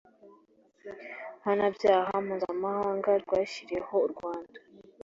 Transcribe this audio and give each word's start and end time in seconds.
mpanabyaha 1.39 2.13
mpuzamahanga 2.25 3.11
rwashyiriweho 3.23 3.95
u 4.05 4.09
rwanda 4.13 4.59